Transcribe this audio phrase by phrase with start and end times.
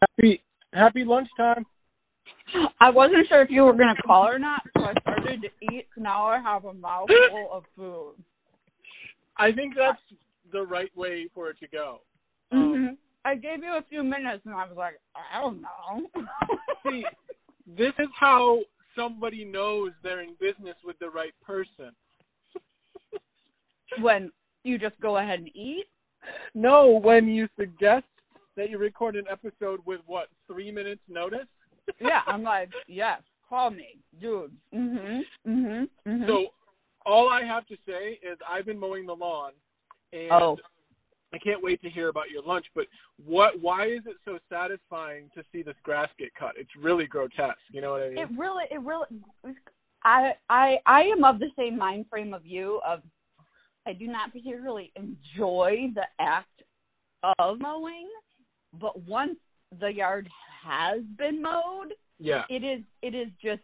[0.00, 0.42] Happy
[0.72, 1.64] happy lunchtime.
[2.80, 5.74] I wasn't sure if you were going to call or not, so I started to
[5.74, 5.86] eat.
[5.96, 8.14] Now I have a mouthful of food.
[9.36, 10.00] I think that's
[10.52, 12.00] the right way for it to go.
[12.50, 12.86] hmm
[13.24, 16.08] I gave you a few minutes, and I was like, I don't know.
[16.86, 17.04] See,
[17.76, 18.60] this is how
[18.96, 21.92] somebody knows they're in business with the right person.
[24.00, 24.30] when
[24.64, 25.86] you just go ahead and eat.
[26.54, 28.06] No, when you suggest
[28.58, 31.46] that you record an episode with what three minutes notice.
[32.00, 34.54] Yeah, I'm like, yes, call me, dude.
[34.74, 35.22] Mhm.
[35.46, 35.88] Mhm.
[36.06, 36.26] mhm.
[36.26, 36.48] So
[37.06, 39.52] all I have to say is I've been mowing the lawn,
[40.12, 40.58] and Oh.
[41.32, 42.66] I can't wait to hear about your lunch.
[42.74, 42.88] But
[43.24, 43.58] what?
[43.58, 46.52] Why is it so satisfying to see this grass get cut?
[46.58, 47.56] It's really grotesque.
[47.72, 48.18] You know what I mean?
[48.18, 49.06] it really, it really.
[50.04, 52.80] I, I, I am of the same mind frame of you.
[52.86, 53.00] Of,
[53.86, 56.62] I do not particularly enjoy the act
[57.38, 58.08] of mowing,
[58.72, 59.36] but once
[59.80, 60.28] the yard
[60.64, 62.44] has been mowed, yeah.
[62.48, 63.62] it is, it is just.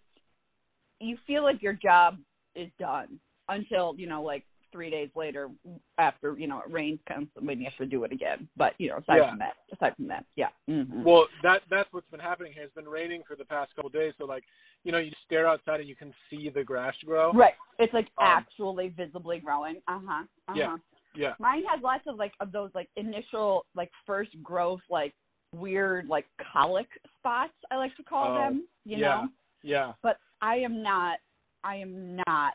[1.00, 2.19] You feel like your job
[2.55, 5.50] is done until you know, like three days later,
[5.98, 8.48] after you know it rains comes when you have to do it again.
[8.56, 9.30] But you know, aside Yeah.
[9.30, 10.48] from that, aside from that, yeah.
[10.66, 12.62] hmm Well, that that's what's been happening here.
[12.64, 14.44] It's been raining for the past couple of days, so like,
[14.84, 17.32] you know, you stare outside and you can see the grass grow.
[17.32, 17.55] Right.
[17.78, 19.77] It's like Um, actually visibly growing.
[19.88, 20.25] Uh huh.
[20.48, 20.55] Uh huh.
[20.56, 20.77] Yeah.
[21.16, 21.34] Yeah.
[21.38, 25.14] Mine has lots of like of those like initial like first growth like
[25.54, 28.66] weird like colic spots I like to call Oh, them.
[28.84, 29.06] You yeah.
[29.08, 29.28] know.
[29.62, 29.92] Yeah.
[30.02, 31.18] But I am not.
[31.62, 32.54] I am not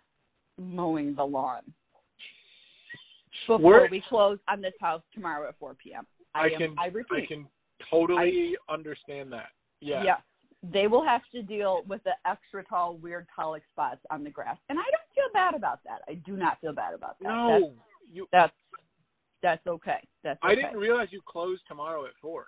[0.59, 1.61] mowing the lawn
[3.47, 6.05] before We're- we close on this house tomorrow at 4 p.m.
[6.35, 6.57] I, I am.
[6.59, 7.23] can I repeat.
[7.23, 7.47] I can
[7.89, 9.47] totally understand that.
[9.81, 10.03] Yeah.
[10.03, 10.17] Yeah.
[10.61, 14.57] They will have to deal with the extra tall, weird colic spots on the grass,
[14.67, 16.01] and I don't feel bad about that.
[16.07, 17.29] I do not feel bad about that.
[17.29, 17.71] That's No,
[18.11, 18.27] you.
[18.31, 18.53] that's
[19.41, 19.99] that's okay.
[20.23, 20.51] That's okay.
[20.51, 22.47] I didn't realize you closed tomorrow at four.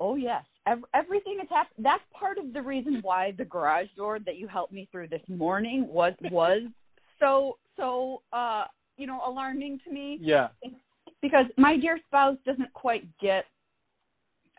[0.00, 1.82] oh yes, Ev- everything is happening.
[1.84, 5.22] That's part of the reason why the garage door that you helped me through this
[5.28, 6.62] morning was was
[7.20, 8.64] so so uh
[8.96, 10.48] you know alarming to me Yeah.
[11.20, 13.44] because my dear spouse doesn't quite get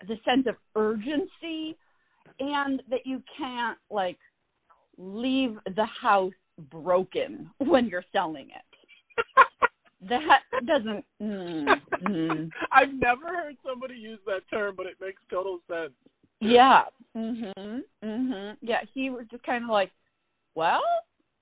[0.07, 1.77] the sense of urgency
[2.39, 4.17] and that you can't like
[4.97, 6.33] leave the house
[6.71, 9.45] broken when you're selling it.
[10.09, 11.05] that doesn't.
[11.21, 12.49] Mm, mm.
[12.71, 15.93] I've never heard somebody use that term, but it makes total sense.
[16.39, 16.83] Yeah.
[17.15, 17.81] Mhm.
[18.03, 18.57] Mhm.
[18.61, 18.81] Yeah.
[18.93, 19.91] He was just kind of like,
[20.55, 20.81] well.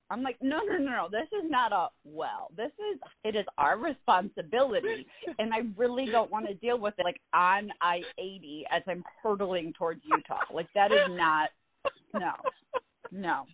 [0.10, 1.08] I'm like, no, no, no, no.
[1.10, 2.50] This is not a well.
[2.58, 5.08] This is it is our responsibility,
[5.40, 9.06] and I really don't want to deal with it like on I eighty as I'm
[9.24, 10.42] hurtling towards Utah.
[10.54, 11.50] Like that is not.
[12.14, 12.34] No,
[13.10, 13.46] no,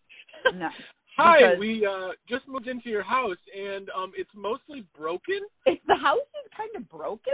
[0.51, 0.69] no.
[1.17, 5.39] Hi, Because- we uh just moved into your house and um it's mostly broken.
[5.65, 7.33] It's the house is kind of broken,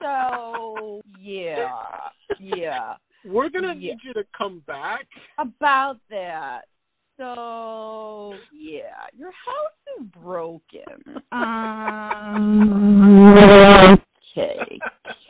[0.00, 2.96] so yeah, yeah.
[3.24, 3.92] We're gonna Yeah.
[3.94, 5.06] need you to come back.
[5.38, 6.66] about that.
[7.16, 11.22] So yeah, your house is broken.
[11.32, 12.74] Um,
[14.36, 14.78] okay,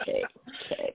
[0.02, 0.24] okay,
[0.72, 0.94] okay.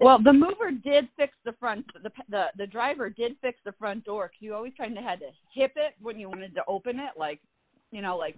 [0.00, 1.86] Well, the mover did fix the front.
[2.02, 4.28] The the the driver did fix the front door.
[4.28, 7.12] 'cause you always kind of had to hip it when you wanted to open it,
[7.16, 7.40] like
[7.90, 8.36] you know, like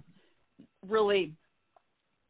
[0.87, 1.33] really,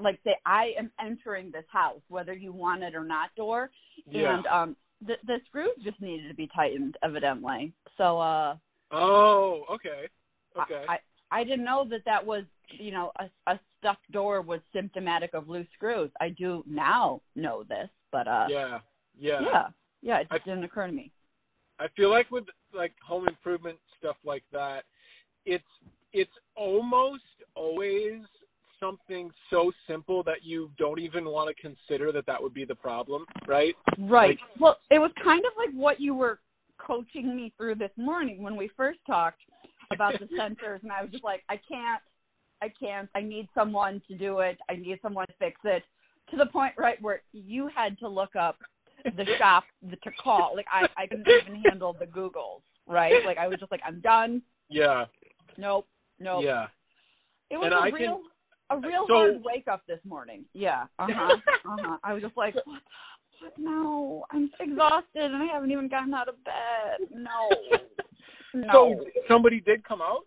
[0.00, 3.34] like say I am entering this house, whether you want it or not.
[3.34, 3.70] Door
[4.06, 4.36] Yeah.
[4.36, 8.56] and um the the screws just needed to be tightened evidently so uh
[8.92, 10.08] oh, okay.
[10.58, 10.84] Okay.
[10.88, 10.98] I, I
[11.40, 15.48] i didn't know that that was you know a a stuck door was symptomatic of
[15.50, 18.78] loose screws i do now know this but uh yeah.
[19.18, 19.40] Yeah.
[19.40, 19.66] yeah
[20.02, 21.10] yeah it I- didn't occur to me
[21.78, 22.44] I feel like with
[22.74, 24.84] like home improvement stuff like that,
[25.44, 25.64] it's
[26.12, 27.22] it's almost
[27.54, 28.22] always
[28.80, 32.74] something so simple that you don't even want to consider that that would be the
[32.74, 33.74] problem, right?
[33.98, 36.38] right well it was kind of like what you were
[36.78, 39.40] coaching me through this morning when we first talked
[39.92, 42.02] about the sensors and i was just like i can't
[42.60, 45.82] i can't i need someone to do it i need someone to fix it
[46.30, 48.58] to the point right where you had to look up
[49.16, 50.52] the shop the, to call.
[50.56, 53.24] Like i i couldn't even handle the googles right?
[53.24, 54.42] Like i was just like i'm done.
[54.68, 55.04] Yeah.
[55.58, 55.86] nope
[56.18, 56.42] nope.
[56.44, 56.66] Yeah.
[57.50, 60.44] it was And a I real can- a real so- hard wake up this morning.
[60.54, 61.96] Yeah uh-huh uh-huh.
[62.02, 62.82] I was just like what
[63.40, 63.52] what?
[63.58, 67.08] No i'm exhausted and i haven't even gotten out of bed.
[67.14, 67.48] No.
[68.54, 68.68] No.
[68.72, 70.22] So somebody did come out?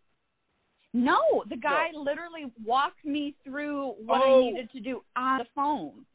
[0.93, 4.39] no the guy literally walked me through what Oh.
[4.39, 6.05] i needed to do on the phone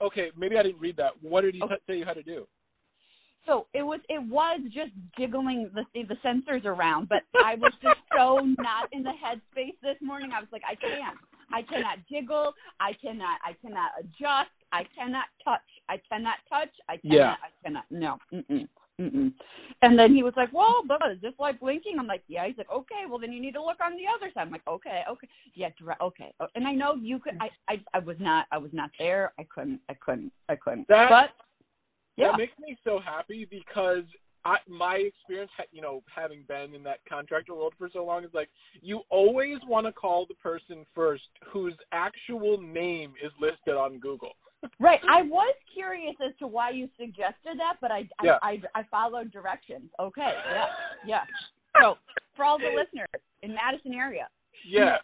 [0.00, 1.12] Okay, maybe I didn't read that.
[1.22, 1.76] What did he Okay.
[1.86, 2.46] say you had to do?
[3.46, 7.98] So it was it was just jiggling the the sensors around, but I was just
[8.16, 10.32] so not in the headspace this morning.
[10.32, 11.18] I was like, I can't,
[11.52, 14.50] I cannot jiggle, I cannot, I cannot adjust.
[14.72, 15.60] I cannot touch.
[15.88, 16.70] I cannot touch.
[16.88, 17.14] I cannot.
[17.14, 17.34] Yeah.
[17.34, 17.84] I cannot.
[17.90, 18.18] No.
[18.32, 18.66] Mm-mm.
[19.00, 19.32] Mm-mm.
[19.82, 22.56] And then he was like, "Well, but is this like blinking?" I'm like, "Yeah." He's
[22.56, 25.02] like, "Okay, well then you need to look on the other side." I'm like, "Okay,
[25.10, 25.70] okay, yeah,
[26.00, 27.36] okay." Oh, And I know you could.
[27.40, 28.46] I, I, I was not.
[28.52, 29.32] I was not there.
[29.38, 29.80] I couldn't.
[29.88, 30.32] I couldn't.
[30.48, 30.86] I couldn't.
[30.88, 31.30] That- but
[32.16, 34.04] yeah, That makes me so happy because
[34.44, 38.24] I, my experience, ha- you know, having been in that contractor world for so long,
[38.24, 38.50] is like
[38.80, 44.32] you always want to call the person first whose actual name is listed on Google.
[44.80, 45.00] Right.
[45.10, 48.38] I was curious as to why you suggested that, but I, Yeah.
[48.42, 49.90] I, I, I followed directions.
[50.00, 50.32] Okay.
[50.50, 50.66] Yeah.
[51.06, 51.22] Yeah.
[51.80, 51.96] So
[52.36, 53.08] for all the listeners
[53.42, 54.28] in Madison area,
[54.66, 54.98] Yeah,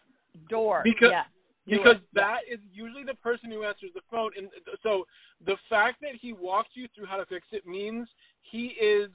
[0.49, 0.83] door.
[0.85, 1.25] Because- yeah.
[1.67, 2.03] because it.
[2.15, 4.49] that is usually the person who answers the phone, and
[4.83, 5.07] so
[5.47, 8.09] the fact that he walked you through how to fix it means
[8.43, 9.11] he is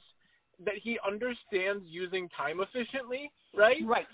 [0.63, 3.77] that he understands using time efficiently, right?
[3.86, 4.07] right.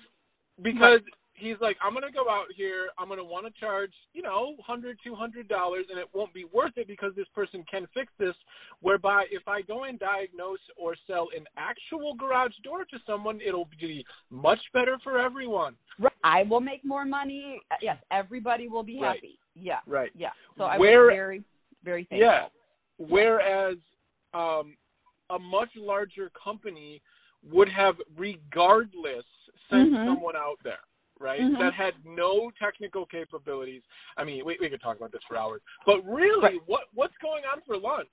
[0.63, 1.01] because
[1.33, 4.97] he's like, I'm gonna go out here, I'm gonna want to charge, you know, hundred,
[5.03, 8.35] two hundred dollars, and it won't be worth it because this person can fix this.
[8.81, 13.69] Whereby, if I go and diagnose or sell an actual garage door to someone, it'll
[13.79, 15.75] be much better for everyone.
[15.99, 16.13] Right.
[16.23, 17.61] I will make more money.
[17.71, 19.15] Uh, Yes, everybody will be Right.
[19.15, 19.39] happy.
[19.55, 19.79] Yeah.
[19.87, 20.11] Right.
[20.15, 20.31] Yeah.
[20.57, 21.43] So I Where- was very,
[21.83, 22.27] very thankful.
[22.27, 22.47] Yeah.
[22.97, 23.77] Whereas,
[24.33, 24.77] um,
[25.29, 27.01] a much larger company
[27.43, 29.25] would have regardless
[29.69, 30.05] sent Mhm.
[30.05, 30.81] someone out there.
[31.21, 31.59] Right, Mhm.
[31.59, 33.83] that had no technical capabilities.
[34.17, 36.67] I mean, we we could talk about this for hours, but really, Right.
[36.67, 38.09] what what's going on for lunch?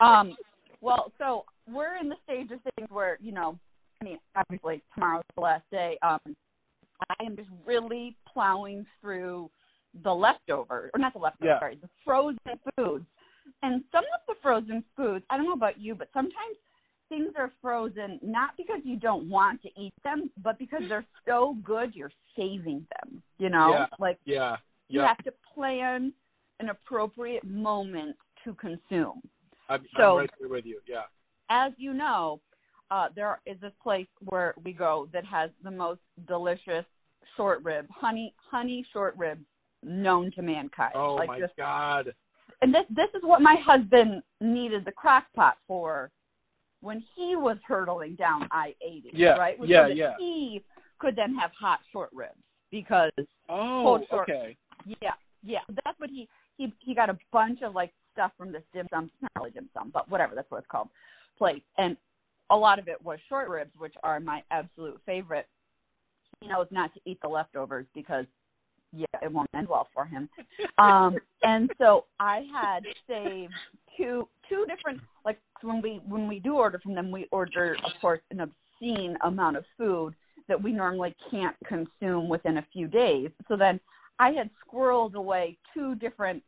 [0.00, 0.34] Um.
[0.80, 3.58] Well, so we're in the stage of things where you know,
[4.00, 5.98] I mean, obviously tomorrow's the last day.
[6.00, 6.20] Um,
[7.10, 9.50] I am just really plowing through
[10.02, 11.58] the leftovers, or not the leftovers, Yeah.
[11.58, 12.38] sorry, the frozen
[12.76, 13.04] foods.
[13.62, 16.56] And some of the frozen foods, I don't know about you, but sometimes
[17.10, 21.56] things are frozen not because you don't want to eat them, but because they're so
[21.62, 23.22] good you're saving them.
[23.36, 23.86] You know, Yeah.
[23.98, 24.56] like Yeah,
[24.88, 25.08] you yeah.
[25.08, 26.14] have to plan
[26.60, 29.20] an appropriate moment to consume.
[29.68, 30.80] I'm, so- I'm right there with you.
[30.86, 31.02] Yeah.
[31.50, 32.40] As you know,
[32.90, 36.84] uh, there is this place where we go that has the most delicious
[37.36, 39.38] short rib, honey honey short rib
[39.82, 40.92] known to mankind.
[40.94, 42.12] Oh like my God.
[42.62, 46.10] and this this is what my husband needed the crock pot for
[46.80, 49.10] when he was hurtling down I eighty.
[49.12, 49.58] Yeah, Right?
[49.58, 50.14] Was yeah, so yeah.
[50.18, 50.62] He
[50.98, 52.38] could then have hot short ribs
[52.70, 53.12] because
[53.48, 54.28] Oh, short.
[54.28, 54.56] okay.
[55.00, 55.12] Yeah,
[55.42, 55.60] yeah.
[55.84, 59.10] That's what he he he got a bunch of like stuff from this dim sum,
[59.22, 60.88] not really dim sum, but whatever that's what it's called,
[61.38, 61.96] place, and
[62.50, 65.46] a lot of it was short ribs, which are my absolute favorite.
[66.40, 68.24] He knows not to eat the leftovers because
[68.92, 70.28] yeah, it won't end well for him.
[70.78, 73.52] Um, and so I had saved
[73.98, 75.02] two two different
[75.80, 79.56] when we when we do order from them, we order of course an obscene amount
[79.56, 80.14] of food
[80.48, 83.30] that we normally can't consume within a few days.
[83.48, 83.78] So then
[84.18, 86.42] I had squirreled away two different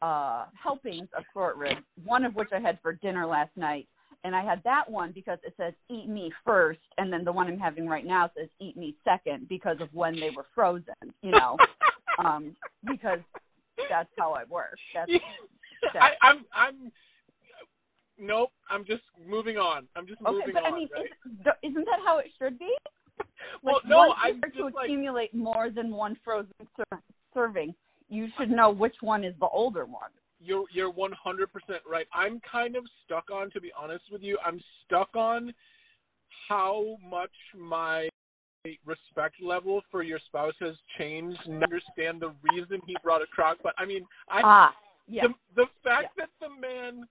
[0.00, 3.88] uh helpings of short ribs, one of which I had for dinner last night.
[4.24, 7.48] And I had that one because it says eat me first, and then the one
[7.48, 11.32] I'm having right now says eat me second because of when they were frozen, you
[11.32, 11.56] know,
[12.24, 12.54] um,
[12.88, 13.18] because
[13.90, 14.76] that's how I work.
[14.94, 15.10] That's
[16.00, 16.92] I, I'm I'm
[18.18, 18.50] nope.
[18.70, 19.86] I'm just moving on.
[19.96, 20.72] I'm just okay, moving but on.
[20.72, 21.06] I mean, right?
[21.26, 22.72] isn't, isn't that how it should be?
[23.62, 27.00] well, like, no, I'm you start to like accumulate more than one frozen ser-
[27.34, 27.74] serving,
[28.08, 30.10] you should know which one is the older one.
[30.40, 31.08] you're you're 100%
[31.90, 32.06] right.
[32.14, 35.52] I'm kind of stuck on, to be honest with you, I'm stuck on
[36.48, 38.08] how much my
[38.84, 41.38] respect level for your spouse has changed.
[41.46, 44.74] And understand the reason he brought a crock, but I mean, I Ah,
[45.08, 47.06] yeah, the the fact that the man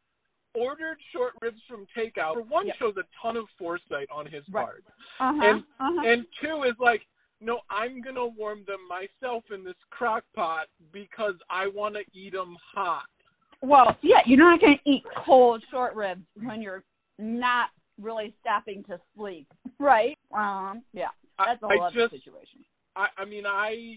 [0.53, 4.65] ordered short ribs from takeout for one shows a ton of foresight on his Right.
[4.65, 4.83] part,
[5.19, 6.01] uh-huh, and- uh-huh.
[6.07, 7.05] and two is like.
[7.43, 12.33] No, I'm gonna warm them myself in this crock pot because I want to eat
[12.33, 13.05] them hot.
[13.61, 16.83] well, yeah, you're not going to eat cold short ribs when you're
[17.17, 19.47] not really stopping to sleep,
[19.79, 20.19] right?
[20.31, 21.07] Um, yeah,
[21.39, 22.63] that's a whole other just- situation.
[22.95, 23.95] I, I mean, I,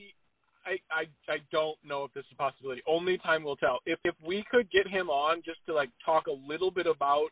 [0.66, 2.83] I, I, I don't know if this is a possibility.
[2.87, 3.80] Only time will tell.
[3.87, 7.28] If if we could get him on just to like talk a little bit about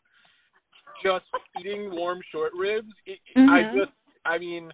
[1.03, 1.25] just
[1.59, 3.73] eating warm short ribs, it, I Mhm.
[3.73, 3.91] just,
[4.25, 4.73] I mean,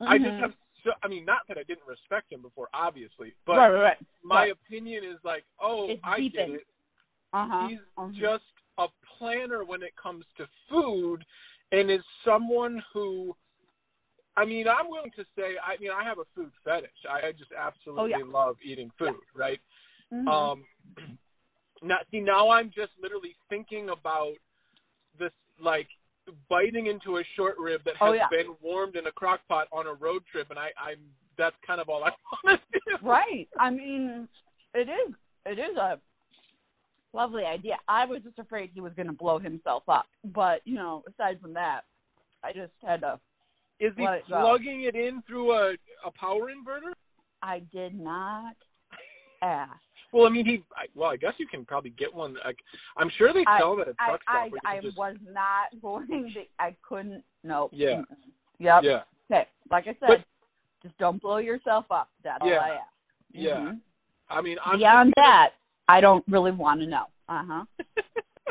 [0.00, 0.40] I just Mhm.
[0.40, 0.54] have.
[0.82, 4.06] So, I mean, not that I didn't respect him before, obviously, but right, right, right.
[4.22, 4.52] my right.
[4.52, 6.66] opinion is like, oh, It's I get it.
[7.32, 7.68] Uh-huh.
[7.68, 8.10] He's uh-huh.
[8.18, 8.44] just
[8.78, 8.88] a
[9.18, 11.24] planner when it comes to food
[11.72, 13.36] and is someone who
[14.40, 16.90] I mean, I'm willing to say I mean I have a food fetish.
[17.08, 18.24] I, just absolutely Oh, yeah.
[18.40, 19.60] love eating food, right?
[20.12, 20.26] Mhm.
[20.28, 20.64] Um
[21.82, 24.34] now see now I'm just literally thinking about
[25.18, 25.88] this like
[26.48, 28.28] biting into a short rib that has Oh, yeah.
[28.30, 30.98] been warmed in a crock pot on a road trip and I, I'm
[31.36, 32.10] that's kind of all I
[32.44, 33.06] want to do.
[33.06, 33.48] Right.
[33.58, 34.28] I mean,
[34.74, 35.14] it is.
[35.46, 35.98] It is a
[37.12, 37.76] lovely idea.
[37.88, 41.40] I was just afraid he was going to blow himself up, but you know, aside
[41.40, 41.82] from that,
[42.44, 43.18] I just had to.
[43.80, 44.20] Is he go.
[44.28, 45.72] plugging it in through a
[46.04, 46.92] a power inverter?
[47.42, 48.54] I did not
[49.42, 49.72] ask.
[50.12, 50.62] Well, I mean, he.
[50.76, 52.34] I, well, I guess you can probably get one.
[52.44, 52.58] Like,
[52.96, 54.52] I'm sure they I- sell that at I truck I, stop.
[54.52, 56.42] where I just, was not going to.
[56.58, 57.22] I couldn't.
[57.44, 57.70] Nope.
[57.72, 58.02] Yeah.
[58.58, 58.82] Yep.
[58.82, 59.00] Yeah.
[59.30, 59.48] Okay.
[59.70, 60.24] Like I said, But-
[60.82, 62.08] just don't blow yourself up.
[62.24, 62.54] That's Yeah.
[62.56, 62.80] all I ask.
[63.32, 63.50] Yeah.
[63.56, 63.80] Mhm.
[64.28, 65.50] I mean, I'm Beyond that,
[65.88, 67.04] I don't really want to know.
[67.28, 67.64] Uh huh.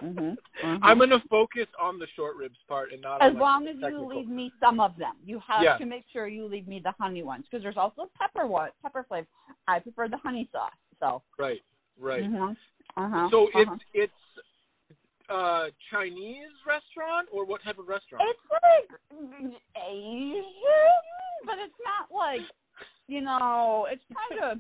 [0.02, 0.38] Mhm.
[0.64, 0.80] Mhm.
[0.82, 3.72] I'm gonna focus on the short ribs part and not as on like, long the
[3.72, 5.16] as you leave me some of them.
[5.26, 5.78] You have Yeah.
[5.78, 9.04] to make sure you leave me the honey ones because there's also pepper one, pepper
[9.08, 9.28] flavor.
[9.68, 10.72] I prefer the honey sauce.
[11.00, 11.22] So.
[11.38, 11.62] Right.
[11.98, 12.24] Right.
[12.24, 12.56] Mhm.
[12.98, 13.30] Uh huh.
[13.30, 13.76] So uh-huh.
[13.76, 14.14] it's it's
[15.30, 18.24] uh Chinese restaurant or what type of restaurant?
[18.28, 19.00] It's like
[19.76, 20.44] Asian,
[21.46, 22.42] but it's not like
[23.08, 23.88] you know.
[23.90, 24.60] It's kind of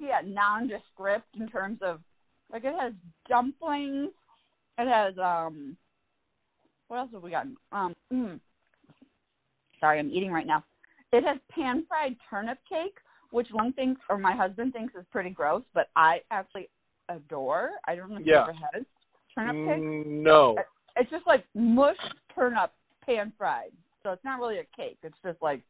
[0.00, 2.00] yeah, nondescript in terms of
[2.54, 2.92] like it has
[3.28, 4.10] dumplings.
[4.78, 5.76] It has um.
[6.88, 7.46] What else have we got?
[7.72, 7.94] Um.
[8.10, 8.40] Mm,
[9.80, 10.64] sorry, I'm eating right now.
[11.12, 12.96] It has pan fried turnip cake,
[13.30, 16.70] which one thinks or my husband thinks is pretty gross, but I actually
[17.08, 17.70] adore.
[17.86, 18.46] I don't know if Yeah.
[18.46, 18.86] you ever had
[19.34, 20.56] turnip cake Mm, no.
[20.96, 22.00] it's just like mushed
[22.34, 22.72] turnip
[23.04, 23.72] pan fried.
[24.02, 24.98] So it's not really a cake.
[25.02, 25.60] It's just like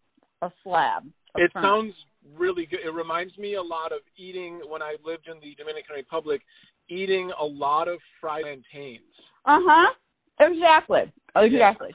[0.42, 1.04] a slab.
[1.36, 1.94] It sounds
[2.36, 2.80] really good.
[2.84, 6.42] It reminds me a lot of eating when I lived in the Dominican Republic,
[6.88, 9.02] eating a lot of fried plantains.
[9.46, 9.94] Uh huh.
[10.40, 11.12] Exactly.
[11.36, 11.94] Exactly.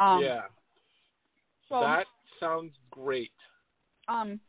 [0.00, 0.42] Um, yeah,
[1.68, 2.06] So that
[2.38, 3.30] sounds great.
[4.08, 4.40] um,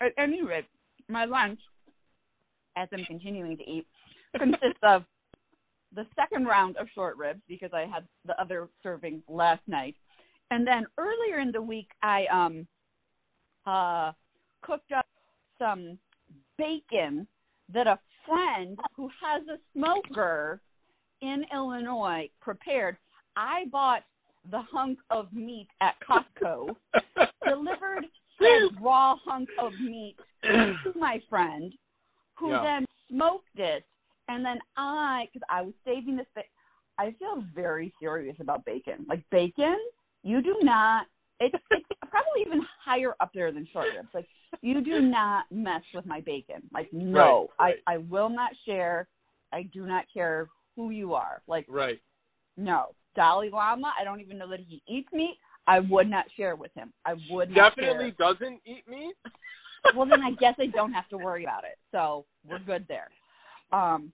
[0.00, 0.64] at any rate,
[1.08, 1.58] my lunch,
[2.76, 3.86] as I'm continuing to eat,
[4.38, 5.04] consists of
[5.94, 9.96] the second round of short ribs because I had the other serving last night,
[10.50, 12.66] and then earlier in the week I um
[13.66, 14.12] uh
[14.62, 15.06] cooked up
[15.58, 15.98] some
[16.58, 17.26] bacon
[17.72, 20.60] that a friend who has a smoker
[21.20, 22.96] in Illinois prepared.
[23.36, 24.02] I bought
[24.50, 26.76] the hunk of meat at Costco,
[27.46, 28.04] delivered
[28.38, 31.72] said raw hunk of meat to my friend,
[32.34, 32.62] who Yeah.
[32.62, 33.84] then smoked it,
[34.28, 36.26] and then I, because I was saving this,
[36.98, 39.06] I feel very serious about bacon.
[39.08, 39.78] Like bacon,
[40.22, 41.06] you do not.
[41.46, 44.08] It's, it's probably even higher up there than short ribs.
[44.14, 44.26] Like
[44.60, 46.62] you do not mess with my bacon.
[46.72, 47.76] Like no, Right, right.
[47.86, 49.08] I I will not share.
[49.52, 51.42] I do not care who you are.
[51.46, 52.00] Like right.
[52.56, 53.92] no, Dalai Lama.
[53.98, 55.38] I don't even know that he eats meat.
[55.66, 56.92] I would not share with him.
[57.04, 59.14] I would not Definitely doesn't eat meat.
[59.96, 61.76] Well, then I guess I don't have to worry about it.
[61.90, 63.08] So we're good there.
[63.72, 64.12] Um,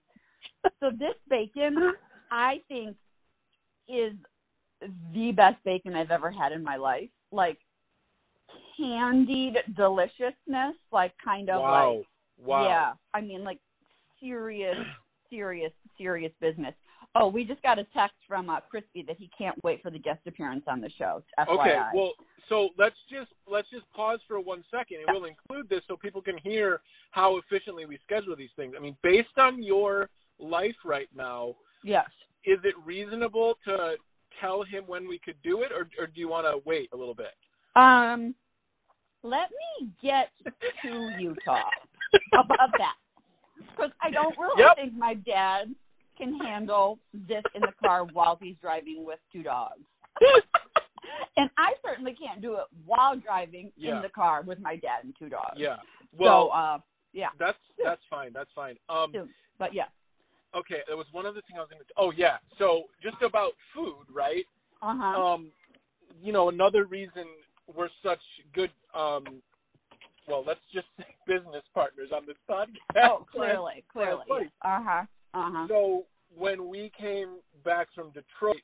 [0.79, 1.93] so this bacon,
[2.31, 2.97] I think,
[3.87, 4.13] is
[5.13, 7.09] the best bacon I've ever had in my life.
[7.31, 7.57] Like
[8.77, 11.97] candied deliciousness, like kind of wow.
[11.97, 12.07] like
[12.45, 12.67] wow.
[12.67, 12.93] yeah.
[13.13, 13.59] I mean, like
[14.19, 14.77] serious,
[15.29, 16.73] serious, serious business.
[17.15, 19.97] Oh, we just got a text from uh, Crispy that he can't wait for the
[19.97, 21.23] guest appearance on the show.
[21.39, 21.47] FYI.
[21.47, 22.11] Okay, well,
[22.49, 26.21] so let's just let's just pause for one second, and we'll include this so people
[26.21, 26.81] can hear
[27.11, 28.73] how efficiently we schedule these things.
[28.77, 30.09] I mean, based on your
[30.39, 32.05] life right now, yes.
[32.45, 33.95] is it reasonable to
[34.41, 36.97] tell him when we could do it, or or do you want to wait a
[36.97, 37.33] little bit?
[37.75, 38.33] Um,
[39.23, 39.49] let
[39.81, 40.29] me get
[40.83, 41.63] to Utah.
[42.33, 42.95] About that?
[43.57, 44.75] Because I don't really Yep.
[44.77, 45.73] think my dad
[46.17, 49.83] can handle this in the car while he's driving with two dogs.
[51.37, 53.97] and I certainly can't do it while driving Yeah.
[53.97, 55.55] in the car with my dad and two dogs.
[55.57, 55.77] yeah.
[55.77, 55.83] so,
[56.17, 56.79] Well, uh,
[57.13, 57.29] yeah.
[57.37, 58.31] that's that's fine.
[58.33, 58.77] That's fine.
[58.89, 59.13] Um,
[59.57, 59.85] But yeah.
[60.55, 61.93] Okay, there was one other thing I was going to.
[61.97, 62.37] Oh yeah.
[62.57, 64.45] So just about food, right?
[64.81, 65.21] Uh huh.
[65.21, 65.51] um,
[66.21, 67.25] you know, another reason
[67.75, 68.19] we're such
[68.53, 69.23] good, um,
[70.27, 72.75] well, let's just say business partners on this podcast.
[73.03, 74.25] oh, clearly, clearly.
[74.63, 75.05] Uh huh.
[75.33, 75.67] Uh huh.
[75.67, 76.03] So
[76.37, 78.61] when we came back from Detroit,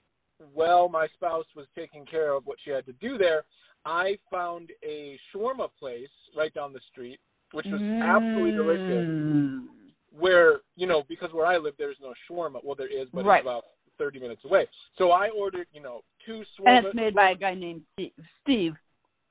[0.53, 3.43] well, my spouse was taking care of what she had to do there.
[3.85, 7.19] I found a shawarma place right down the street,
[7.51, 9.07] which was absolutely delicious.
[9.07, 9.65] Mm.
[10.17, 12.63] Where you know, because where I live, there's no shawarma.
[12.63, 13.39] Well, there is, but Right.
[13.39, 13.63] it's about
[13.97, 14.67] 30 minutes away.
[14.97, 16.77] So I ordered, you know, two shawarma.
[16.77, 18.13] And it's made by a guy named Steve.
[18.41, 18.75] Steve.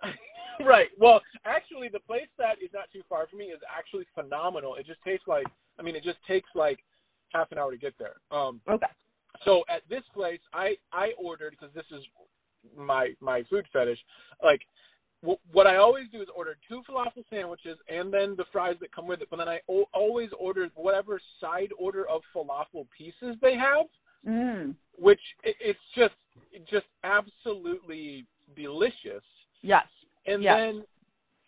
[0.60, 0.88] right.
[0.98, 4.76] Well, actually, the place that is not too far from me is actually phenomenal.
[4.76, 5.46] It just tastes like,
[5.78, 6.78] I mean, it just takes like
[7.32, 8.16] half an hour to get there.
[8.30, 8.86] Um, Okay.
[9.44, 12.04] so at this place, I I ordered because this is
[12.76, 13.98] my my food fetish.
[14.42, 14.60] Like,
[15.52, 19.06] what I always do is order two falafel sandwiches and then the fries that come
[19.06, 19.28] with it.
[19.30, 23.86] But then I o- always order whatever side order of falafel pieces they have,
[24.26, 24.74] Mm.
[24.96, 26.14] which it, it's just
[26.70, 28.24] just absolutely
[28.56, 29.22] delicious.
[29.60, 29.86] Yes.
[30.26, 30.56] And Yeah.
[30.56, 30.86] then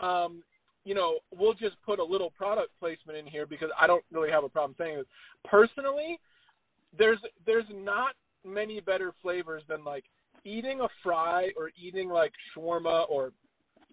[0.00, 0.42] um
[0.85, 4.30] you know, we'll just put a little product placement in here because I don't really
[4.30, 5.06] have a problem saying this.
[5.45, 6.21] Personally,
[6.97, 8.14] there's there's not
[8.45, 10.04] many better flavors than like
[10.45, 13.33] eating a fry or eating like shawarma or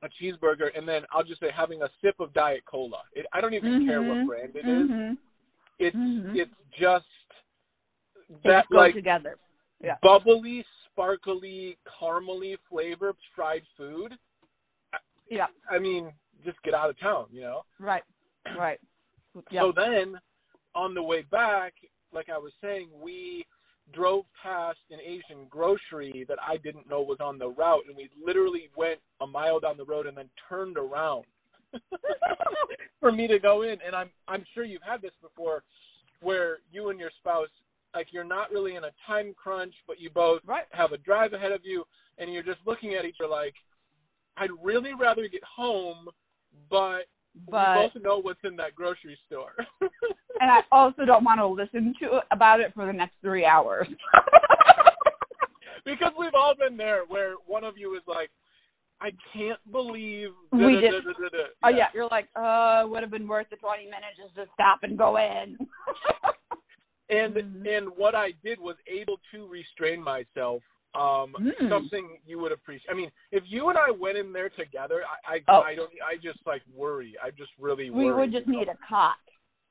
[0.03, 3.01] a cheeseburger and then I'll just say having a sip of diet cola.
[3.13, 3.88] It, I don't even mm-hmm.
[3.88, 4.89] care what brand it is.
[4.89, 5.13] Mm-hmm.
[5.79, 6.36] It's Mhm.
[6.36, 7.05] it's just
[8.43, 9.38] that like together.
[9.81, 9.98] Yeah.
[10.01, 14.13] bubbly, sparkly, caramely flavored fried food.
[15.29, 15.48] Yeah.
[15.69, 16.13] I mean,
[16.45, 17.63] just get out of town, you know.
[17.79, 18.03] Right.
[18.57, 18.79] Right.
[19.51, 19.62] Yeah.
[19.62, 20.19] So then,
[20.75, 21.74] on the way back,
[22.13, 23.45] like I was saying, we
[23.91, 28.09] drove past an Asian grocery that I didn't know was on the route, and we
[28.23, 31.25] literally went a mile down the road and then turned around
[32.99, 33.77] for me to go in.
[33.85, 35.63] And I'm I'm sure you've had this before,
[36.21, 37.49] where you and your spouse,
[37.93, 40.65] like you're not really in a time crunch, but you both right.
[40.71, 41.83] have a drive ahead of you,
[42.17, 43.55] and you're just looking at each other like,
[44.37, 46.07] I'd really rather get home,
[46.69, 47.03] but
[47.49, 49.53] But we both know what's in that grocery store.
[49.81, 53.87] and I also don't want to listen to about it for the next three hours.
[55.85, 58.29] because we've all been there where one of you is like,
[59.01, 63.49] I can't believe We did- da-da-da-da-da-da." Oh yeah, you're like, uh, would have been worth
[63.49, 65.57] the twenty minutes just to stop and go in.
[67.09, 67.67] And Mhm.
[67.77, 70.61] and what I did was able to restrain myself.
[70.95, 71.69] Um Mm.
[71.69, 72.89] something you would appreciate.
[72.91, 75.62] I mean, if you and I went in there together, I I, Oh.
[75.62, 77.15] I don't I just like worry.
[77.23, 79.17] I just really we would just need a cot,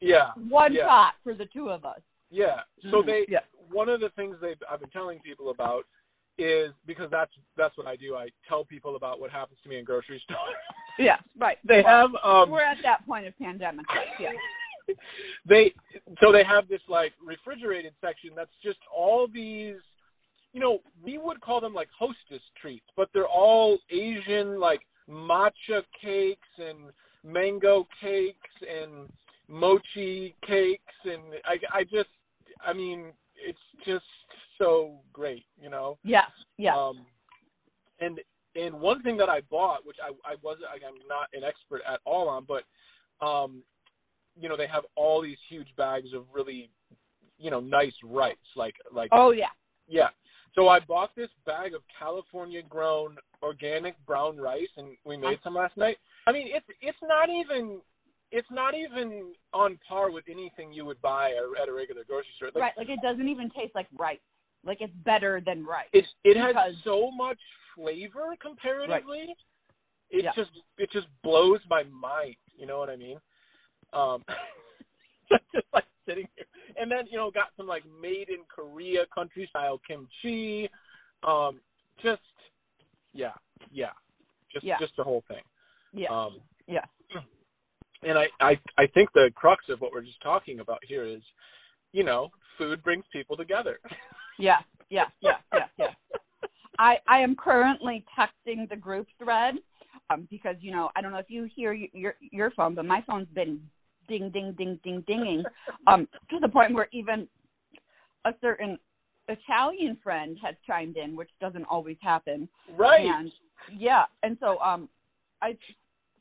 [0.01, 0.33] Yeah.
[0.49, 0.87] one Yeah.
[0.87, 2.01] cot for the two of us.
[2.31, 2.63] Yeah.
[2.91, 3.07] So Mhm.
[3.07, 3.41] they Yeah.
[3.71, 5.87] one of the things they I've been telling people about
[6.39, 8.17] is because that's that's what I do.
[8.17, 10.57] I tell people about what happens to me in grocery stores.
[10.99, 11.59] Yeah, right.
[11.65, 13.87] they have um We're at that point of pandemic.
[14.19, 14.33] Yeah.
[15.47, 15.73] they
[16.21, 19.77] so they have this like refrigerated section that's just all these
[20.53, 25.83] you know, we would call them like hostess treats, but they're all Asian like matcha
[26.01, 26.91] cakes and
[27.25, 29.09] mango cakes and
[29.49, 32.11] mochi cakes and I I just
[32.65, 34.05] I mean, it's just
[34.59, 35.99] so great, you know.
[36.05, 36.25] Yeah.
[36.59, 36.77] Yeah.
[36.77, 37.07] Um,
[38.01, 38.21] and
[38.55, 42.01] and one thing that I bought, which I I wasn't I'm not an expert at
[42.05, 43.63] all on, but um,
[44.39, 46.71] you know they have all these huge bags of really
[47.39, 49.47] you know nice rice, like like oh yeah.
[49.89, 50.09] yeah.
[50.55, 55.55] So I bought this bag of California grown organic brown rice, and we made some
[55.55, 55.97] last night.
[56.27, 57.81] I mean, it's it's not even
[58.31, 62.49] it's not even on par with anything you would buy at a regular grocery store.
[62.55, 62.73] Like, right.
[62.77, 64.19] Like it doesn't even taste like rice.
[64.65, 65.89] Like it's better than rice.
[65.93, 67.39] It it has so much
[67.75, 69.35] flavor comparatively.
[70.11, 70.33] It Yeah.
[70.37, 72.37] just it just blows my mind.
[72.57, 73.19] You know what I mean?
[73.93, 74.25] Um,
[75.53, 79.47] just like sitting here, and then you know got some like made in Korea country
[79.51, 80.69] style kimchi.
[81.23, 81.61] Um,
[82.03, 82.23] just
[83.13, 83.35] yeah,
[83.71, 83.91] yeah,
[84.51, 84.79] just Yeah.
[84.79, 85.43] just the whole thing.
[85.93, 86.09] yeah.
[86.09, 86.87] Um, yeah.
[88.03, 91.23] and I, I I think the crux of what we're just talking about here is,
[91.93, 93.79] you know, food brings people together.
[94.39, 94.61] Yeah.
[94.89, 95.05] Yeah.
[95.21, 95.37] Yeah.
[95.53, 95.67] Yeah.
[95.79, 95.91] Yeah.
[96.79, 99.57] I I am currently texting the group thread
[100.09, 103.03] um, because you know I don't know if you hear your your phone, but my
[103.07, 103.61] phone's been
[104.13, 105.45] ding ding ding ding dinging
[105.87, 107.27] um, to the point where even
[108.25, 108.79] a certain
[109.29, 112.49] Italian friend has chimed in, which doesn't always happen.
[112.77, 113.07] right.
[113.07, 113.33] And
[113.73, 114.89] yeah, and so um,
[115.41, 115.57] I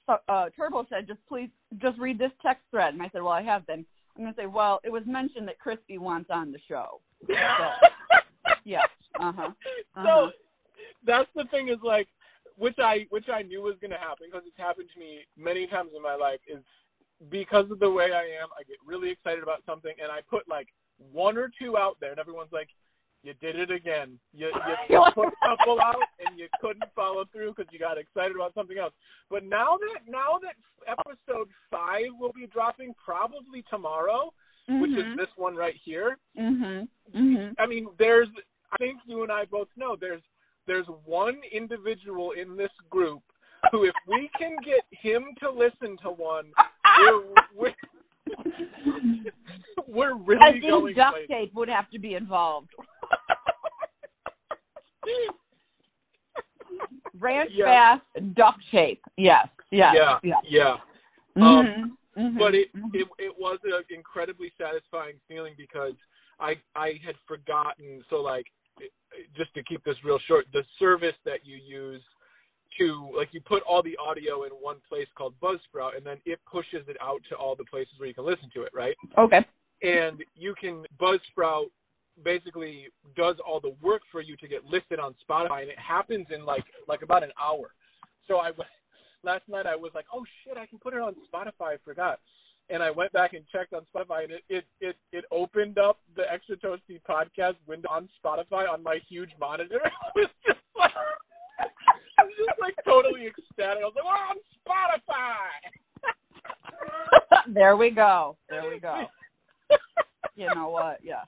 [0.08, 1.50] so, uh, Turbo said just please
[1.82, 3.86] just read this text thread, and I said, well, I have been.
[4.16, 7.02] I'm gonna say, well, it was mentioned that Crispy wants on the show.
[8.66, 8.80] Yeah.
[9.20, 9.50] Uh huh.
[9.96, 10.30] so Uh-huh.
[11.06, 12.08] that's the thing is like
[12.58, 15.66] which I which I knew was going to happen because it's happened to me many
[15.68, 16.64] times in my life is
[17.30, 20.48] because of the way I am I get really excited about something and I put
[20.50, 20.68] like
[21.12, 22.70] one or two out there and everyone's like
[23.24, 24.50] you did it again you
[24.90, 28.54] you put a couple out and you couldn't follow through because you got excited about
[28.54, 28.94] something else
[29.30, 30.56] but now that now that
[30.88, 34.34] episode 5 will be dropping probably tomorrow
[34.82, 36.88] which is this one right here Mhm.
[37.14, 37.56] Mhm.
[37.60, 38.30] I mean, there's.
[38.72, 40.22] I think you and I both know there's
[40.66, 43.22] there's one individual in this group
[43.72, 46.54] who, if we can get him to listen to one,
[47.56, 47.74] we're
[49.88, 51.30] we're, we're I think going duct places.
[51.30, 52.70] tape would have to be involved.
[57.20, 57.66] Ranch Yeah.
[57.66, 59.02] fast duct tape.
[59.18, 59.48] Yes.
[59.72, 59.94] Yes.
[59.96, 60.44] yeah, Yes.
[60.48, 60.78] yeah.
[61.38, 61.92] Mhm.
[62.18, 62.38] Mhm.
[62.40, 62.94] But it, Mhm.
[62.94, 65.94] it it was an incredibly satisfying feeling because
[66.40, 68.04] I I had forgotten.
[68.10, 68.48] So like,
[69.36, 72.04] just to keep this real short, the service that you use
[72.78, 76.40] to like you put all the audio in one place called Buzzsprout, and then it
[76.50, 78.96] pushes it out to all the places where you can listen to it, right?
[79.18, 79.46] okay.
[79.84, 81.66] And you can Buzzsprout
[82.24, 86.28] basically does all the work for you to get listed on Spotify, and it happens
[86.34, 87.74] in like like about an hour.
[88.28, 88.70] So I went
[89.24, 91.74] last night I was like, oh shit, I can put it on Spotify.
[91.74, 92.20] I forgot.
[92.70, 95.98] And I went back and checked on Spotify, and it it it, it opened up
[96.16, 99.82] the Extra Toasty podcast window on Spotify on my huge monitor.
[99.84, 100.92] I was just like,
[102.48, 103.84] just like totally ecstatic.
[103.84, 105.62] I was like, we're on Spotify.
[107.54, 108.38] there we go.
[108.50, 109.04] There we go.
[110.36, 111.00] you know what?
[111.04, 111.24] Yeah.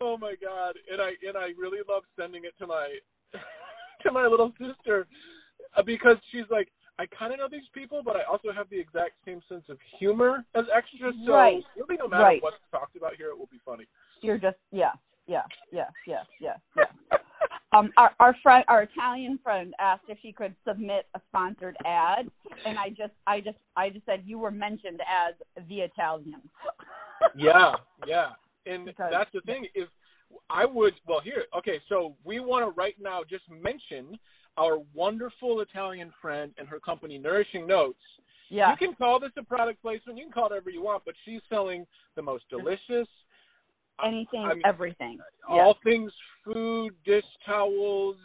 [0.00, 0.76] Oh my god.
[0.90, 2.88] And I and I really love sending it to my
[4.02, 5.06] to my little sister
[5.76, 6.68] uh, because she's like
[6.98, 9.76] I kind of know these people, but I also have the exact same sense of
[9.98, 11.14] humor as extras.
[11.26, 11.62] So right.
[11.76, 12.42] really, no matter right.
[12.42, 13.84] what's talked about here, it will be funny.
[14.22, 14.92] You're just yeah,
[15.26, 17.18] yeah, yeah, yeah, yeah, yeah.
[17.76, 22.30] Um, our our friend, our Italian friend, asked if she could submit a sponsored ad,
[22.64, 25.34] and I just, I just, I just said you were mentioned as
[25.68, 26.40] the Italian.
[27.36, 27.74] yeah,
[28.06, 28.30] yeah,
[28.66, 29.66] and Because- that's the thing.
[29.74, 29.88] If
[30.50, 34.18] I would, well, here, okay, so we want to right now just mention
[34.56, 37.98] our wonderful Italian friend and her company, Nourishing Notes.
[38.48, 40.18] Yeah, You can call this a product placement.
[40.18, 41.84] You can call it whatever you want, but she's selling
[42.14, 43.08] the most delicious,
[44.04, 45.18] anything, I mean, everything.
[45.48, 46.12] all things
[46.44, 48.16] food, dish towels,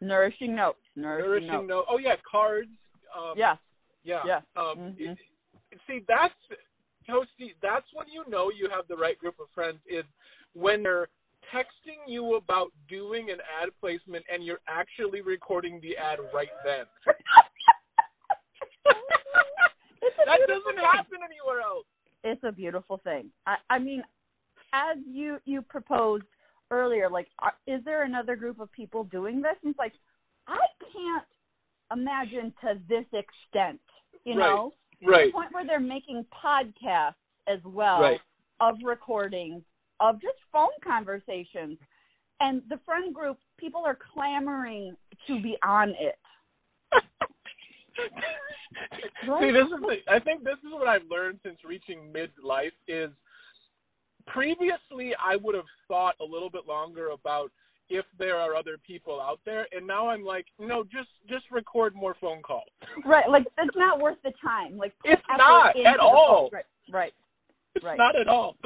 [0.00, 0.78] Nourishing notes.
[0.94, 1.88] Nourishing, nourishing notes.
[1.90, 2.70] Oh yeah, cards.
[3.16, 3.56] Um, Yeah,
[4.04, 4.22] yeah.
[4.24, 4.40] yeah.
[4.56, 5.18] Um, Mhm.
[5.18, 6.34] it- see, that's
[7.08, 7.54] Toasty.
[7.60, 9.80] That's when you know you have the right group of friends.
[9.86, 10.04] Is
[10.52, 11.08] when they're
[11.52, 16.84] texting you about doing an ad placement and you're actually recording the ad right then.
[20.00, 20.84] It's a that doesn't thing.
[20.84, 21.84] happen anywhere else.
[22.24, 23.30] it's a beautiful thing.
[23.46, 24.02] I, I mean,
[24.72, 26.24] as you you proposed
[26.70, 29.54] earlier, like, are, is there another group of people doing this?
[29.62, 29.94] And it's like,
[30.46, 30.60] I
[30.92, 31.24] can't
[31.92, 33.80] imagine to this extent.
[34.24, 34.46] You Right.
[34.46, 34.72] know,
[35.04, 35.26] to Right.
[35.26, 37.14] the point where they're making podcasts
[37.46, 38.20] as well Right.
[38.60, 39.62] of recordings
[40.00, 41.78] of just phone conversations,
[42.40, 46.18] and the friend group people are clamoring to be on it.
[49.40, 53.10] See, this is the, I think this is what I've learned since reaching midlife is
[54.32, 57.50] previously I would have thought a little bit longer about
[57.90, 61.94] if there are other people out there and now I'm like, no, just just record
[61.94, 62.68] more phone calls.
[63.04, 64.76] Right, like it's not worth the time.
[64.76, 66.50] Like It's not at all.
[66.52, 67.12] Right, right.
[67.74, 67.98] It's Right.
[67.98, 68.56] not at all.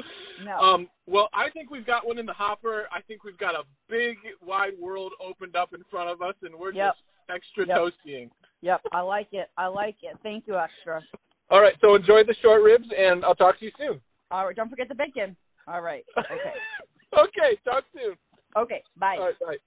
[0.43, 0.57] No.
[0.57, 2.87] Um, well, I think we've got one in the hopper.
[2.91, 6.55] I think we've got a big wide world opened up in front of us and
[6.55, 6.95] we're Yep.
[6.95, 7.77] just extra Yep.
[7.77, 8.31] toastying.
[8.61, 9.49] Yep, I like it.
[9.57, 10.17] I like it.
[10.23, 11.01] Thank you, extra.
[11.49, 14.01] All right, so enjoy the short ribs and I'll talk to you soon.
[14.31, 15.35] All right, don't forget the bacon.
[15.67, 16.05] All right.
[16.17, 16.53] Okay.
[17.17, 18.15] okay, talk soon.
[18.57, 18.83] Okay.
[18.97, 19.17] Bye.
[19.17, 19.57] All right, bye.